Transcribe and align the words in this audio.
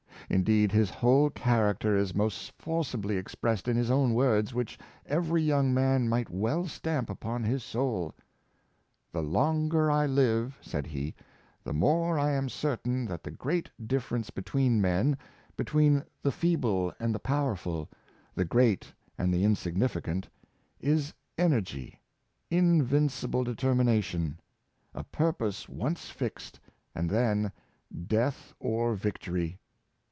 Indeed, 0.29 0.71
his 0.71 0.89
whole 0.89 1.29
char 1.29 1.73
acter 1.73 1.97
is 1.99 2.15
most 2.15 2.53
forcibly 2.57 3.17
expressed 3.17 3.67
in 3.67 3.75
his 3.75 3.91
own 3.91 4.13
words, 4.13 4.53
which 4.53 4.79
every 5.05 5.43
young 5.43 5.73
man 5.73 6.07
might 6.07 6.29
well 6.29 6.67
stamp 6.67 7.09
upon 7.09 7.43
his 7.43 7.65
soul: 7.65 8.15
''The 9.11 9.29
longer 9.29 9.91
I 9.91 10.05
live, 10.05 10.57
"said 10.61 10.87
he, 10.87 11.15
^'the 11.65 11.73
more 11.75 12.17
I 12.17 12.31
am 12.31 12.47
certain 12.47 13.03
that 13.07 13.23
the 13.25 13.31
great 13.31 13.71
difference 13.85 14.29
between 14.29 14.79
men, 14.79 15.17
between 15.57 16.01
the 16.23 16.31
feeble 16.31 16.93
and 16.97 17.13
the 17.13 17.19
powerful, 17.19 17.89
the 18.33 18.45
great 18.45 18.93
and 19.17 19.33
the 19.33 19.43
insignificant, 19.43 20.29
is 20.79 21.13
energy— 21.37 21.99
invincible 22.49 23.43
determination— 23.43 24.39
a 24.95 25.03
purpose 25.03 25.67
once 25.67 26.09
fixed, 26.09 26.57
and 26.95 27.09
then 27.09 27.51
death 28.07 28.53
or 28.61 28.95
victory 28.95 29.57